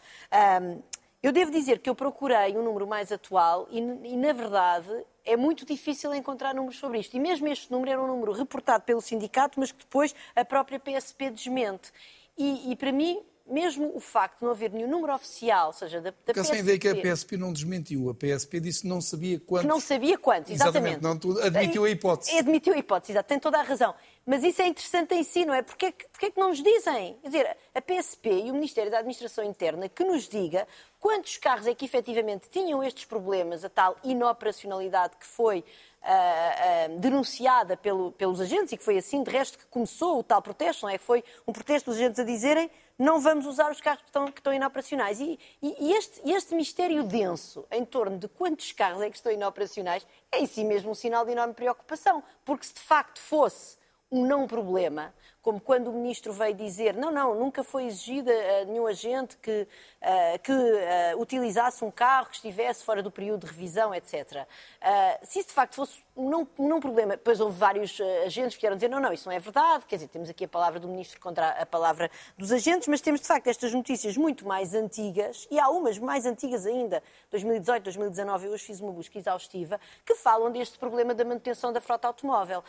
Eu 1.21 1.31
devo 1.31 1.51
dizer 1.51 1.79
que 1.79 1.89
eu 1.89 1.95
procurei 1.95 2.55
um 2.55 2.63
número 2.63 2.85
mais 2.85 3.11
atual 3.11 3.67
e, 3.71 3.79
e, 3.79 4.15
na 4.15 4.33
verdade, 4.33 4.87
é 5.27 5.35
muito 5.35 5.65
difícil 5.65 6.13
encontrar 6.13 6.55
números 6.55 6.79
sobre 6.79 6.99
isto. 6.99 7.15
E 7.15 7.19
mesmo 7.19 7.47
este 7.47 7.69
número 7.69 7.91
era 7.91 8.01
um 8.01 8.07
número 8.07 8.31
reportado 8.31 8.83
pelo 8.85 9.01
sindicato, 9.01 9.59
mas 9.59 9.71
que 9.71 9.79
depois 9.79 10.15
a 10.33 10.45
própria 10.45 10.79
PSP 10.79 11.29
desmente. 11.29 11.91
E, 12.37 12.71
e 12.71 12.75
para 12.75 12.93
mim, 12.93 13.21
mesmo 13.49 13.91
o 13.95 13.99
facto 13.99 14.39
de 14.39 14.45
não 14.45 14.51
haver 14.51 14.71
nenhum 14.71 14.89
número 14.89 15.13
oficial, 15.13 15.67
ou 15.67 15.73
seja, 15.73 16.01
da, 16.01 16.13
da 16.25 16.33
PSP... 16.33 16.55
a 16.55 16.59
ideia 16.59 16.79
que 16.79 16.87
a 16.87 16.95
PSP 16.95 17.37
não 17.37 17.53
desmentiu. 17.53 18.09
A 18.09 18.13
PSP 18.13 18.59
disse 18.59 18.81
que 18.81 18.87
não 18.87 19.01
sabia 19.01 19.39
quanto. 19.39 19.61
Que 19.61 19.67
não 19.67 19.79
sabia 19.79 20.17
quanto, 20.17 20.51
exatamente. 20.51 20.99
exatamente. 20.99 21.25
Não, 21.25 21.43
admitiu 21.43 21.85
a 21.85 21.89
hipótese. 21.89 22.37
Admitiu 22.37 22.73
a 22.73 22.77
hipótese, 22.77 23.13
exato. 23.13 23.29
Tem 23.29 23.39
toda 23.39 23.59
a 23.59 23.63
razão. 23.63 23.93
Mas 24.25 24.43
isso 24.43 24.61
é 24.61 24.67
interessante 24.67 25.15
em 25.15 25.23
si, 25.23 25.45
não 25.45 25.53
é? 25.53 25.61
Porquê, 25.61 25.93
porquê 26.11 26.31
que 26.31 26.39
não 26.39 26.49
nos 26.49 26.61
dizem? 26.61 27.17
Quer 27.21 27.27
dizer, 27.29 27.57
a 27.73 27.81
PSP 27.81 28.29
e 28.45 28.51
o 28.51 28.53
Ministério 28.53 28.91
da 28.91 28.97
Administração 28.97 29.43
Interna 29.43 29.87
que 29.87 30.03
nos 30.03 30.27
diga 30.27 30.67
quantos 30.99 31.37
carros 31.37 31.65
é 31.65 31.73
que 31.73 31.85
efetivamente 31.85 32.49
tinham 32.49 32.83
estes 32.83 33.05
problemas, 33.05 33.63
a 33.63 33.69
tal 33.69 33.95
inoperacionalidade 34.03 35.15
que 35.17 35.25
foi 35.25 35.59
uh, 35.59 36.93
uh, 36.93 36.99
denunciada 36.99 37.77
pelo, 37.77 38.11
pelos 38.11 38.41
agentes 38.41 38.73
e 38.73 38.77
que 38.77 38.83
foi 38.83 38.97
assim, 38.97 39.23
de 39.23 39.31
resto, 39.31 39.57
que 39.57 39.65
começou 39.67 40.19
o 40.19 40.23
tal 40.23 40.41
protesto, 40.41 40.85
não 40.85 40.93
é? 40.93 40.97
Foi 40.97 41.23
um 41.47 41.53
protesto 41.53 41.89
dos 41.89 41.97
agentes 41.97 42.19
a 42.19 42.23
dizerem 42.23 42.69
não 42.97 43.19
vamos 43.19 43.45
usar 43.45 43.71
os 43.71 43.79
carros 43.79 44.01
que 44.01 44.09
estão, 44.09 44.25
que 44.31 44.39
estão 44.39 44.53
inoperacionais. 44.53 45.19
E, 45.19 45.39
e, 45.61 45.93
este, 45.93 46.21
este 46.29 46.55
mistério 46.55 47.03
denso 47.03 47.65
em 47.71 47.85
torno 47.85 48.17
de 48.17 48.27
quantos 48.27 48.71
carros 48.71 49.01
é 49.01 49.09
que 49.09 49.15
estão 49.15 49.31
inoperacionais 49.31 50.05
é 50.31 50.39
em 50.39 50.45
si 50.45 50.63
mesmo 50.63 50.91
um 50.91 50.95
sinal 50.95 51.25
de 51.25 51.31
enorme 51.31 51.53
preocupação, 51.53 52.23
porque 52.43 52.65
se 52.65 52.73
de 52.73 52.79
facto 52.79 53.19
fosse 53.19 53.77
um 54.11 54.25
não 54.25 54.47
problema, 54.47 55.13
como 55.47 55.61
quando 55.61 55.87
o 55.87 55.93
ministro 55.93 56.33
veio 56.33 56.53
dizer 56.53 56.93
não, 56.93 57.09
não, 57.09 57.33
nunca 57.33 57.63
foi 57.63 57.85
exigida 57.85 58.33
a 58.33 58.65
nenhum 58.65 58.85
agente 58.85 59.37
que, 59.37 59.61
uh, 59.61 60.39
que 60.43 60.51
uh, 60.51 61.21
utilizasse 61.21 61.85
um 61.85 61.89
carro 61.89 62.25
que 62.25 62.35
estivesse 62.35 62.83
fora 62.83 63.01
do 63.01 63.09
período 63.09 63.45
de 63.45 63.53
revisão, 63.53 63.95
etc. 63.95 64.13
Uh, 64.13 64.45
eh, 64.81 65.19
se 65.23 65.39
isso 65.39 65.47
de 65.47 65.53
facto 65.53 65.75
fosse 65.75 66.03
um 66.17 66.29
não, 66.29 66.47
um 66.59 66.67
não 66.67 66.81
problema, 66.81 67.15
depois 67.15 67.39
houve 67.39 67.57
vários 67.57 67.97
agentes 68.25 68.55
que 68.55 68.61
vieram 68.61 68.75
dizer 68.75 68.89
não, 68.89 68.99
não, 68.99 69.13
isso 69.13 69.29
não 69.29 69.33
é 69.33 69.39
verdade, 69.39 69.85
quer 69.85 69.95
dizer, 69.95 70.09
temos 70.09 70.29
aqui 70.29 70.43
a 70.43 70.47
palavra 70.49 70.81
do 70.81 70.87
ministro 70.89 71.17
contra 71.21 71.51
a 71.51 71.65
palavra 71.65 72.11
dos 72.37 72.51
agentes, 72.51 72.89
mas 72.89 72.99
temos 72.99 73.21
de 73.21 73.27
facto 73.27 73.47
estas 73.47 73.73
notícias 73.73 74.17
muito 74.17 74.45
mais 74.45 74.73
antigas, 74.73 75.47
e 75.49 75.57
há 75.57 75.69
umas 75.69 75.97
mais 75.97 76.25
antigas 76.25 76.65
ainda, 76.65 77.01
2018, 77.31 77.83
2019, 77.83 78.47
eu 78.47 78.51
hoje 78.51 78.65
fiz 78.65 78.81
uma 78.81 78.91
busca 78.91 79.17
exaustiva, 79.17 79.79
que 80.05 80.15
falam 80.15 80.51
deste 80.51 80.77
problema 80.77 81.13
da 81.13 81.23
manutenção 81.23 81.71
da 81.71 81.79
frota 81.79 82.07
automóvel. 82.07 82.63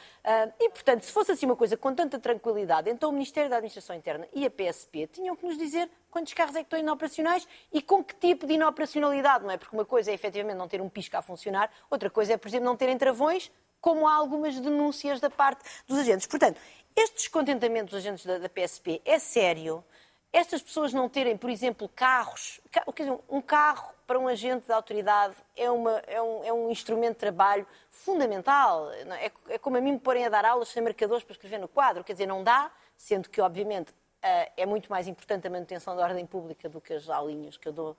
e, 0.60 0.68
portanto, 0.68 1.04
se 1.04 1.10
fosse 1.10 1.32
assim 1.32 1.46
uma 1.46 1.56
coisa 1.56 1.76
com 1.76 1.92
tanta 1.94 2.18
tranquilidade, 2.18 2.67
então 2.86 3.10
o 3.10 3.12
Ministério 3.12 3.50
da 3.50 3.56
Administração 3.56 3.96
Interna 3.96 4.28
e 4.32 4.44
a 4.44 4.50
PSP 4.50 5.06
tinham 5.06 5.34
que 5.34 5.46
nos 5.46 5.56
dizer 5.56 5.90
quantos 6.10 6.32
carros 6.34 6.54
é 6.54 6.60
que 6.60 6.66
estão 6.66 6.78
inoperacionais 6.78 7.46
e 7.72 7.80
com 7.80 8.02
que 8.02 8.14
tipo 8.14 8.46
de 8.46 8.54
inoperacionalidade, 8.54 9.44
não 9.44 9.50
é? 9.50 9.56
Porque 9.56 9.74
uma 9.74 9.84
coisa 9.84 10.10
é 10.10 10.14
efetivamente 10.14 10.56
não 10.56 10.68
ter 10.68 10.80
um 10.80 10.88
pisca 10.88 11.18
a 11.18 11.22
funcionar, 11.22 11.70
outra 11.90 12.10
coisa 12.10 12.34
é, 12.34 12.36
por 12.36 12.48
exemplo, 12.48 12.66
não 12.66 12.76
terem 12.76 12.96
travões, 12.98 13.50
como 13.80 14.06
há 14.06 14.14
algumas 14.14 14.58
denúncias 14.58 15.20
da 15.20 15.30
parte 15.30 15.62
dos 15.86 15.98
agentes. 15.98 16.26
Portanto, 16.26 16.60
este 16.96 17.16
descontentamento 17.16 17.90
dos 17.90 17.94
agentes 17.94 18.26
da, 18.26 18.38
da 18.38 18.48
PSP 18.48 19.00
é 19.04 19.18
sério. 19.18 19.84
Estas 20.32 20.62
pessoas 20.62 20.92
não 20.92 21.08
terem, 21.08 21.36
por 21.36 21.48
exemplo, 21.48 21.88
carros, 21.88 22.60
quer 22.70 22.84
dizer, 23.04 23.18
um 23.30 23.40
carro 23.40 23.94
para 24.06 24.18
um 24.18 24.28
agente 24.28 24.68
da 24.68 24.76
autoridade 24.76 25.34
é, 25.56 25.70
uma, 25.70 25.98
é, 26.06 26.20
um, 26.20 26.44
é 26.44 26.52
um 26.52 26.70
instrumento 26.70 27.14
de 27.14 27.20
trabalho 27.20 27.66
fundamental. 27.90 28.90
É, 28.92 29.32
é 29.48 29.58
como 29.58 29.78
a 29.78 29.80
mim 29.80 29.92
me 29.92 29.98
porem 29.98 30.26
a 30.26 30.28
dar 30.28 30.44
aulas 30.44 30.68
sem 30.68 30.82
marcadores 30.82 31.24
para 31.24 31.32
escrever 31.32 31.58
no 31.58 31.68
quadro. 31.68 32.04
Quer 32.04 32.12
dizer, 32.12 32.26
não 32.26 32.44
dá, 32.44 32.70
sendo 32.96 33.28
que, 33.30 33.40
obviamente, 33.40 33.94
é 34.20 34.66
muito 34.66 34.90
mais 34.90 35.06
importante 35.06 35.46
a 35.46 35.50
manutenção 35.50 35.96
da 35.96 36.02
ordem 36.02 36.26
pública 36.26 36.68
do 36.68 36.80
que 36.80 36.92
as 36.92 37.08
aulinhas 37.08 37.56
que 37.56 37.68
eu 37.68 37.72
dou 37.72 37.96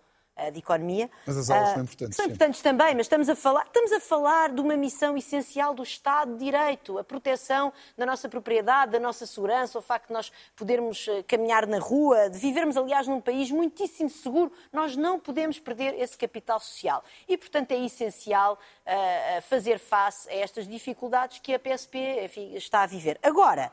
de 0.52 0.60
economia. 0.60 1.10
Mas 1.26 1.38
as 1.38 1.50
aulas 1.50 1.70
uh, 1.70 1.74
são 1.74 1.84
importantes. 1.84 2.16
São 2.16 2.26
importantes 2.26 2.62
também, 2.62 2.96
mas 2.96 3.06
estamos 3.06 3.30
a, 3.30 3.36
falar, 3.36 3.66
estamos 3.66 3.92
a 3.92 4.00
falar 4.00 4.50
de 4.54 4.62
uma 4.62 4.78
missão 4.78 5.18
essencial 5.18 5.74
do 5.74 5.84
Estado 5.84 6.34
de 6.34 6.46
Direito, 6.46 6.98
a 6.98 7.04
proteção 7.04 7.72
da 7.98 8.06
nossa 8.06 8.30
propriedade, 8.30 8.92
da 8.92 9.00
nossa 9.00 9.26
segurança, 9.26 9.78
o 9.78 9.82
facto 9.82 10.08
de 10.08 10.14
nós 10.14 10.32
podermos 10.56 11.08
uh, 11.08 11.24
caminhar 11.28 11.68
na 11.68 11.80
rua, 11.80 12.30
de 12.30 12.38
vivermos, 12.38 12.78
aliás, 12.78 13.08
num 13.08 13.22
país 13.22 13.52
muitíssimo 13.52 14.10
seguro. 14.10 14.52
Nós 14.72 14.96
não 14.96 15.20
podemos 15.20 15.60
perder 15.60 16.00
esse 16.00 16.18
capital 16.18 16.60
social. 16.60 17.04
E, 17.28 17.38
portanto, 17.38 17.72
é 17.72 17.86
essencial 17.86 18.54
uh, 18.86 19.42
fazer 19.44 19.80
face 19.80 20.30
a 20.30 20.36
estas 20.36 20.68
dificuldades 20.68 21.40
que 21.40 21.54
a 21.54 21.60
PSP 21.60 22.24
enfim, 22.24 22.56
está 22.56 22.84
a 22.84 22.86
viver. 22.86 23.20
Agora, 23.22 23.72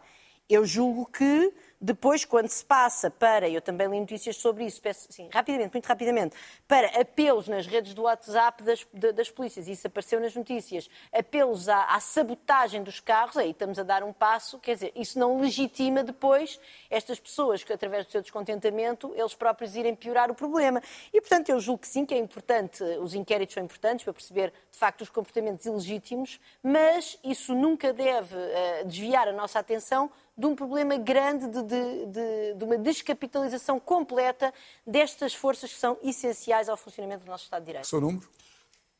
eu 0.49 0.65
julgo 0.65 1.07
que 1.07 1.53
depois, 1.81 2.25
quando 2.25 2.49
se 2.49 2.65
passa 2.65 3.11
para, 3.11 3.49
eu 3.49 3.61
também 3.61 3.87
li 3.89 4.01
notícias 4.01 4.37
sobre 4.37 4.65
isso, 4.65 4.81
peço, 4.81 5.09
rapidamente, 5.31 5.75
muito 5.75 5.87
rapidamente, 5.87 6.35
para 6.67 7.01
apelos 7.01 7.49
nas 7.49 7.67
redes 7.67 7.93
do 7.93 8.03
WhatsApp 8.03 8.63
das, 8.63 8.87
das 9.15 9.31
polícias, 9.31 9.69
isso 9.69 9.87
apareceu 9.87 10.19
nas 10.19 10.35
notícias, 10.35 10.89
apelos 11.13 11.69
à, 11.69 11.85
à, 11.85 12.01
sabotagem 12.01 12.83
dos 12.83 12.99
carros, 12.99 13.37
aí 13.37 13.51
estamos 13.51 13.79
a 13.79 13.83
dar 13.83 14.03
um 14.03 14.13
passo, 14.13 14.59
quer 14.59 14.75
dizer, 14.75 14.93
isso 14.97 15.19
não 15.19 15.39
legitima 15.39 16.03
depois 16.03 16.59
estas 16.89 17.21
pessoas 17.21 17.63
que, 17.63 17.73
através 17.73 18.07
do 18.07 18.13
seu 18.13 18.23
descontentamento, 18.23 19.13
eles 19.15 19.35
próprios 19.35 19.77
irem 19.77 19.95
piorar 19.95 20.31
o 20.31 20.35
problema. 20.35 20.83
E, 21.13 21.21
portanto, 21.21 21.51
eu 21.51 21.61
julgo 21.61 21.83
que 21.83 21.89
sim, 21.89 22.07
que 22.07 22.15
é 22.15 22.19
importante, 22.19 22.83
os 22.83 23.15
inquéritos 23.15 23.55
são 23.55 23.63
importantes 23.63 24.05
para 24.05 24.15
perceber, 24.15 24.53
de 24.71 24.79
facto, 24.79 25.03
os 25.03 25.11
comportamentos 25.11 25.67
ilegítimos, 25.67 26.41
mas 26.63 27.19
isso 27.23 27.55
nunca 27.55 27.93
deve 27.93 28.35
uh, 28.35 28.87
desviar 28.87 29.29
a 29.29 29.33
nossa 29.33 29.59
atenção 29.59 30.11
de 30.37 30.47
um 30.47 30.55
problema 30.55 30.97
grande 30.97 31.49
de, 31.49 31.63
de, 31.63 32.07
de, 32.07 32.55
de, 32.55 32.65
uma 32.65 32.77
descapitalização 32.77 33.81
completa 33.81 34.53
destas 34.87 35.35
forças 35.35 35.73
que 35.73 35.79
são 35.79 35.97
essenciais 36.03 36.69
ao 36.69 36.77
funcionamento 36.77 37.25
do 37.25 37.31
nosso 37.31 37.45
Estado 37.45 37.63
de 37.63 37.67
Direito. 37.67 37.85
O 37.85 37.89
seu 37.89 38.01
número? 38.01 38.29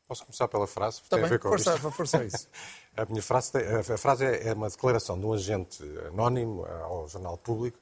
Posso 0.07 0.25
começar 0.25 0.47
pela 0.47 0.65
frase? 0.65 1.01
Tá 1.03 1.17
tem 1.17 1.19
bem, 1.19 1.25
a 1.25 1.29
ver 1.29 1.39
com 1.39 1.49
força, 1.49 1.75
isto. 1.75 1.91
força 1.91 2.23
isso. 2.23 2.47
a 2.95 3.05
minha 3.05 3.21
frase, 3.21 3.51
a 3.57 3.97
frase 3.97 4.25
é 4.25 4.53
uma 4.53 4.69
declaração 4.69 5.19
de 5.19 5.25
um 5.25 5.33
agente 5.33 5.83
anónimo 6.07 6.65
ao 6.65 7.07
jornal 7.07 7.37
público 7.37 7.77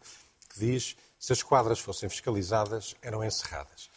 que 0.49 0.59
diz 0.59 0.97
se 1.19 1.33
as 1.33 1.41
quadras 1.41 1.79
fossem 1.79 2.09
fiscalizadas, 2.09 2.95
eram 3.01 3.23
encerradas. 3.23 3.89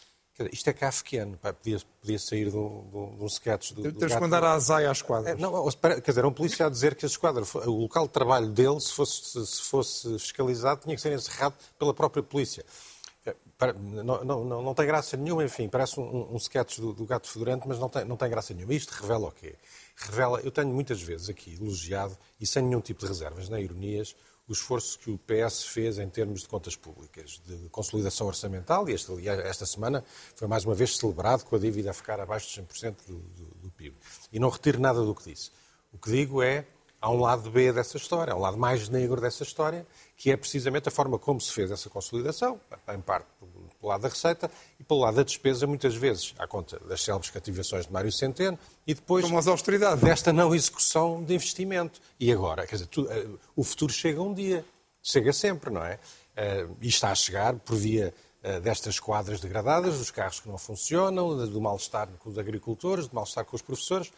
Isto 0.51 0.69
é 0.69 0.73
kafkiano, 0.73 1.37
podia, 1.37 1.79
podia 2.01 2.19
sair 2.19 2.49
de 2.49 2.55
um, 2.57 3.15
de 3.17 3.23
um 3.23 3.25
sketch 3.27 3.73
do. 3.73 3.91
Tens 3.91 4.13
que 4.13 4.21
mandar 4.21 4.43
a 4.43 4.53
azaia 4.53 4.89
às 4.89 5.01
quadras. 5.01 5.35
É, 5.35 5.41
não, 5.41 5.69
quer 5.69 6.11
dizer, 6.11 6.25
um 6.25 6.31
polícia 6.31 6.65
a 6.65 6.69
dizer 6.69 6.95
que 6.95 7.05
a 7.05 7.07
esquadra, 7.07 7.43
o 7.65 7.81
local 7.81 8.07
de 8.07 8.13
trabalho 8.13 8.47
dele, 8.47 8.79
se 8.79 8.93
fosse, 8.93 9.45
se 9.45 9.61
fosse 9.61 10.17
fiscalizado, 10.19 10.81
tinha 10.81 10.95
que 10.95 11.01
ser 11.01 11.11
encerrado 11.11 11.55
pela 11.77 11.93
própria 11.93 12.23
polícia. 12.23 12.65
É, 13.25 13.35
não, 13.73 14.23
não, 14.23 14.61
não, 14.61 14.73
tem 14.73 14.85
graça 14.85 15.17
nenhuma, 15.17 15.43
enfim, 15.43 15.67
parece 15.67 15.99
um, 15.99 16.33
um 16.33 16.37
sketch 16.37 16.79
do, 16.79 16.93
do, 16.93 17.05
gato 17.05 17.27
fedorento, 17.27 17.67
mas 17.67 17.77
não 17.77 17.89
tem, 17.89 18.05
não 18.05 18.15
tem 18.15 18.29
graça 18.29 18.53
nenhuma. 18.53 18.73
Isto 18.73 18.91
revela 18.91 19.27
o 19.27 19.31
quê? 19.31 19.55
Revela, 19.95 20.39
eu 20.39 20.51
tenho 20.51 20.69
muitas 20.69 21.01
vezes 21.01 21.27
aqui 21.29 21.57
elogiado, 21.59 22.17
e 22.39 22.47
sem 22.47 22.63
nenhum 22.63 22.79
tipo 22.79 23.01
de 23.01 23.07
reservas, 23.07 23.49
nem 23.49 23.63
ironias, 23.63 24.15
o 24.49 24.53
esforço 24.53 24.97
que 24.97 25.11
o 25.11 25.19
PS 25.19 25.63
fez 25.63 25.99
em 25.99 26.09
termos 26.09 26.41
de 26.41 26.47
contas 26.47 26.75
públicas, 26.75 27.39
de 27.45 27.69
consolidação 27.69 28.25
orçamental, 28.25 28.89
e 28.89 28.93
esta, 28.93 29.13
esta 29.43 29.65
semana 29.65 30.03
foi 30.35 30.47
mais 30.47 30.65
uma 30.65 30.73
vez 30.73 30.97
celebrado 30.97 31.45
com 31.45 31.55
a 31.55 31.59
dívida 31.59 31.91
a 31.91 31.93
ficar 31.93 32.19
abaixo 32.19 32.49
de 32.49 32.61
100% 32.67 32.95
do, 33.07 33.19
do, 33.19 33.45
do 33.61 33.71
PIB. 33.71 33.95
E 34.33 34.39
não 34.39 34.49
retiro 34.49 34.79
nada 34.79 35.01
do 35.01 35.13
que 35.13 35.31
disse. 35.31 35.51
O 35.93 35.99
que 35.99 36.09
digo 36.09 36.41
é, 36.41 36.65
há 36.99 37.11
um 37.11 37.19
lado 37.19 37.49
B 37.51 37.71
dessa 37.71 37.97
história, 37.97 38.33
há 38.33 38.35
um 38.35 38.41
lado 38.41 38.57
mais 38.57 38.89
negro 38.89 39.21
dessa 39.21 39.43
história, 39.43 39.85
que 40.17 40.31
é 40.31 40.37
precisamente 40.37 40.89
a 40.89 40.91
forma 40.91 41.19
como 41.19 41.39
se 41.39 41.53
fez 41.53 41.69
essa 41.69 41.89
consolidação, 41.89 42.59
em 42.93 43.01
parte 43.01 43.27
pelo 43.79 43.91
lado 43.91 44.01
da 44.01 44.09
receita 44.09 44.51
e 44.79 44.83
pelo 44.83 44.99
lado 44.99 45.15
da 45.15 45.23
despesa, 45.23 45.65
muitas 45.65 45.95
vezes 45.95 46.33
à 46.37 46.45
conta 46.45 46.79
das 46.79 47.01
célebres 47.01 47.31
cativações 47.31 47.85
de 47.87 47.93
Mário 47.93 48.11
Centeno 48.11 48.59
e 48.85 48.93
depois 48.93 49.23
Como 49.25 49.37
as 49.37 49.47
austeridades. 49.47 50.03
desta 50.03 50.33
não 50.33 50.53
execução 50.53 51.23
de 51.23 51.33
investimento. 51.33 52.01
E 52.19 52.31
agora, 52.31 52.67
quer 52.67 52.75
dizer, 52.75 52.87
tu, 52.87 53.09
eh, 53.09 53.27
o 53.55 53.63
futuro 53.63 53.91
chega 53.91 54.21
um 54.21 54.33
dia, 54.33 54.65
chega 55.01 55.31
sempre, 55.31 55.69
não 55.69 55.83
é? 55.83 55.95
Uh, 56.35 56.77
e 56.81 56.87
está 56.87 57.11
a 57.11 57.15
chegar 57.15 57.53
por 57.55 57.75
via 57.75 58.13
uh, 58.43 58.61
destas 58.61 58.99
quadras 58.99 59.41
degradadas, 59.41 59.97
dos 59.97 60.11
carros 60.11 60.39
que 60.39 60.47
não 60.47 60.57
funcionam, 60.57 61.35
do 61.47 61.59
mal-estar 61.59 62.07
com 62.19 62.29
os 62.29 62.37
agricultores, 62.37 63.07
do 63.07 63.15
mal-estar 63.15 63.43
com 63.43 63.55
os 63.55 63.61
professores. 63.61 64.11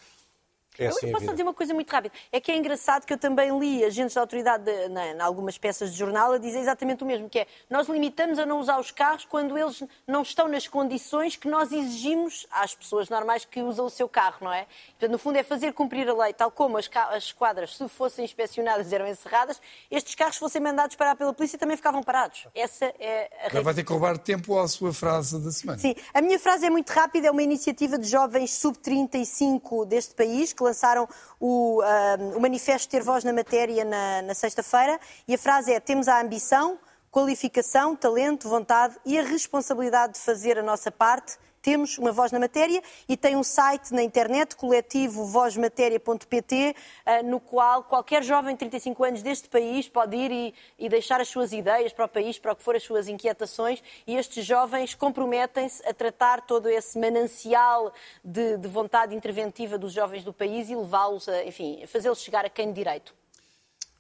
É 0.85 0.87
assim 0.87 1.07
eu 1.07 1.11
posso 1.13 1.27
dizer 1.27 1.43
uma 1.43 1.53
coisa 1.53 1.73
muito 1.73 1.89
rápida. 1.89 2.13
É 2.31 2.39
que 2.39 2.51
é 2.51 2.57
engraçado 2.57 3.05
que 3.05 3.13
eu 3.13 3.17
também 3.17 3.57
li 3.57 3.83
agentes 3.83 4.15
da 4.15 4.21
autoridade 4.21 4.63
de, 4.63 4.89
na, 4.89 5.07
em 5.07 5.21
algumas 5.21 5.57
peças 5.57 5.91
de 5.91 5.97
jornal 5.97 6.33
a 6.33 6.37
dizer 6.37 6.59
exatamente 6.59 7.03
o 7.03 7.07
mesmo, 7.07 7.29
que 7.29 7.39
é 7.39 7.47
nós 7.69 7.87
limitamos 7.87 8.39
a 8.39 8.45
não 8.45 8.59
usar 8.59 8.79
os 8.79 8.91
carros 8.91 9.25
quando 9.25 9.57
eles 9.57 9.83
não 10.07 10.21
estão 10.21 10.47
nas 10.47 10.67
condições 10.67 11.35
que 11.35 11.47
nós 11.47 11.71
exigimos 11.71 12.47
às 12.51 12.73
pessoas 12.73 13.09
normais 13.09 13.45
que 13.45 13.61
usam 13.61 13.85
o 13.85 13.89
seu 13.89 14.07
carro, 14.07 14.37
não 14.41 14.53
é? 14.53 14.67
Portanto, 14.91 15.11
no 15.11 15.17
fundo 15.17 15.37
é 15.37 15.43
fazer 15.43 15.73
cumprir 15.73 16.07
a 16.09 16.13
lei, 16.13 16.33
tal 16.33 16.51
como 16.51 16.77
as, 16.77 16.89
as 17.09 17.25
esquadras, 17.25 17.75
se 17.77 17.87
fossem 17.87 18.25
inspecionadas, 18.25 18.91
eram 18.91 19.07
encerradas, 19.07 19.61
estes 19.89 20.15
carros 20.15 20.37
fossem 20.37 20.61
mandados 20.61 20.95
parar 20.95 21.15
pela 21.15 21.33
polícia 21.33 21.57
também 21.57 21.77
ficavam 21.77 22.03
parados. 22.03 22.47
Essa 22.55 22.93
é 22.99 23.29
a 23.43 23.47
Agora 23.47 23.63
vai 23.63 23.73
ter 23.73 23.83
que 23.83 23.91
roubar 23.91 24.17
tempo 24.17 24.57
à 24.59 24.67
sua 24.67 24.93
frase 24.93 25.39
da 25.39 25.51
semana. 25.51 25.79
Sim, 25.79 25.95
a 26.13 26.21
minha 26.21 26.39
frase 26.39 26.65
é 26.65 26.69
muito 26.69 26.89
rápida, 26.89 27.27
é 27.27 27.31
uma 27.31 27.43
iniciativa 27.43 27.97
de 27.97 28.07
jovens 28.07 28.53
sub-35 28.53 29.85
deste 29.85 30.15
país 30.15 30.53
que 30.53 30.63
lançaram 30.71 31.07
o, 31.39 31.81
uh, 31.81 32.37
o 32.37 32.39
manifesto 32.39 32.89
Ter 32.89 33.03
Voz 33.03 33.23
na 33.23 33.33
Matéria 33.33 33.83
na, 33.83 34.21
na 34.21 34.33
sexta-feira. 34.33 34.99
E 35.27 35.35
a 35.35 35.37
frase 35.37 35.73
é: 35.73 35.79
Temos 35.79 36.07
a 36.07 36.21
ambição, 36.21 36.79
qualificação, 37.11 37.95
talento, 37.95 38.47
vontade 38.47 38.95
e 39.05 39.19
a 39.19 39.23
responsabilidade 39.23 40.13
de 40.13 40.19
fazer 40.19 40.57
a 40.57 40.63
nossa 40.63 40.89
parte 40.89 41.37
temos 41.61 41.97
uma 41.97 42.11
voz 42.11 42.31
na 42.31 42.39
matéria 42.39 42.81
e 43.07 43.15
tem 43.15 43.35
um 43.35 43.43
site 43.43 43.93
na 43.93 44.01
internet, 44.01 44.55
coletivo 44.55 45.25
vozmatéria.pt, 45.25 46.75
eh, 47.05 47.23
no 47.23 47.39
qual 47.39 47.83
qualquer 47.83 48.23
jovem 48.23 48.55
de 48.55 48.59
35 48.59 49.03
anos 49.03 49.21
deste 49.21 49.47
país 49.47 49.87
pode 49.87 50.15
ir 50.15 50.31
e, 50.31 50.53
e, 50.79 50.89
deixar 50.89 51.21
as 51.21 51.27
suas 51.27 51.53
ideias 51.53 51.93
para 51.93 52.05
o 52.05 52.09
país, 52.09 52.39
para 52.39 52.53
o 52.53 52.55
que 52.55 52.63
for 52.63 52.75
as 52.75 52.83
suas 52.83 53.07
inquietações, 53.07 53.81
e 54.07 54.15
estes 54.15 54.45
jovens 54.45 54.95
comprometem-se 54.95 55.85
a 55.87 55.93
tratar 55.93 56.41
todo 56.41 56.67
esse 56.67 56.97
manancial 56.97 57.93
de, 58.23 58.57
de 58.57 58.67
vontade 58.67 59.15
interventiva 59.15 59.77
dos 59.77 59.93
jovens 59.93 60.23
do 60.23 60.33
país 60.33 60.69
e 60.69 60.75
levá-los 60.75 61.27
a, 61.29 61.43
enfim, 61.45 61.83
fazê-los 61.85 62.21
chegar 62.21 62.45
a 62.45 62.49
quem 62.49 62.67
de 62.67 62.73
direito. 62.73 63.13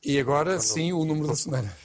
E 0.03 0.19
agora, 0.19 0.59
sim, 0.59 0.93
o 0.93 1.05
número 1.05 1.27
da 1.27 1.35
semana. 1.35 1.77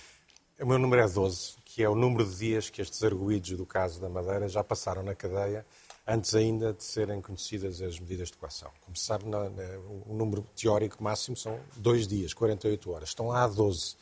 O 0.59 0.67
meu 0.67 0.79
número 0.79 1.03
é 1.03 1.09
12 1.09 1.56
que 1.77 1.83
é 1.83 1.89
o 1.91 1.95
número 1.95 2.25
de 2.25 2.35
dias 2.39 2.71
que 2.71 2.81
estes 2.81 3.03
arguídos 3.05 3.51
do 3.51 3.67
caso 3.67 4.01
da 4.01 4.09
Madeira 4.09 4.49
já 4.49 4.65
passaram 4.65 5.03
na 5.03 5.15
cadeia 5.15 5.67
antes 6.07 6.35
ainda 6.35 6.73
de 6.73 6.83
serem 6.83 7.21
conhecidas 7.21 7.83
as 7.83 8.01
medidas 8.01 8.31
de 8.31 8.39
coação. 8.39 8.71
Como 8.81 8.97
se 8.97 9.05
sabe, 9.05 9.27
o 9.27 10.15
número 10.15 10.41
teórico 10.57 11.05
máximo 11.05 11.37
são 11.37 11.61
dois 11.77 12.09
dias, 12.09 12.33
48 12.33 12.91
horas. 12.91 13.11
Estão 13.11 13.27
lá 13.27 13.45
há 13.45 13.47
12. 13.47 13.95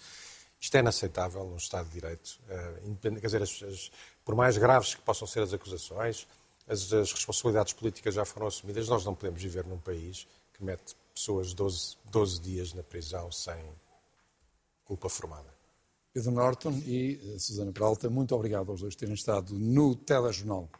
Isto 0.60 0.76
é 0.76 0.78
inaceitável 0.78 1.44
num 1.44 1.56
Estado 1.56 1.86
de 1.86 1.94
Direito. 1.94 2.38
Uh, 2.48 2.96
quer 2.96 3.26
dizer, 3.26 3.42
as, 3.42 3.60
as, 3.64 3.90
por 4.24 4.36
mais 4.36 4.56
graves 4.56 4.94
que 4.94 5.02
possam 5.02 5.26
ser 5.26 5.40
as 5.40 5.52
acusações, 5.52 6.28
as, 6.68 6.92
as, 6.92 7.12
responsabilidades 7.12 7.72
políticas 7.72 8.14
já 8.14 8.24
foram 8.24 8.46
assumidas. 8.46 8.88
Nós 8.88 9.04
não 9.04 9.16
podemos 9.16 9.42
viver 9.42 9.66
num 9.66 9.78
país 9.78 10.28
que 10.52 10.62
mete 10.62 10.94
pessoas 11.12 11.52
12, 11.52 11.96
12 12.04 12.40
dias 12.40 12.72
na 12.72 12.84
prisão 12.84 13.32
sem 13.32 13.58
culpa 14.84 15.08
formada. 15.08 15.53
Pedro 16.14 16.30
Norton 16.30 16.80
e 16.86 17.18
Susana 17.40 17.72
Peralta, 17.72 18.08
muito 18.08 18.36
obrigado 18.36 18.70
aos 18.70 18.82
dois 18.82 18.94
por 18.94 19.00
terem 19.00 19.16
estado 19.16 19.58
no 19.58 19.96
Telejornal 19.96 20.70